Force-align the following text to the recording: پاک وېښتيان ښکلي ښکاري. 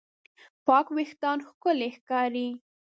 پاک 0.65 0.87
وېښتيان 0.95 1.39
ښکلي 1.47 1.89
ښکاري. 1.97 2.47